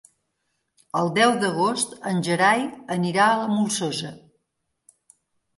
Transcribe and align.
El 1.01 1.11
deu 1.17 1.33
d'agost 1.43 1.93
en 2.13 2.23
Gerai 2.29 2.65
anirà 2.97 3.29
a 3.35 3.39
la 3.43 3.53
Molsosa. 3.53 4.15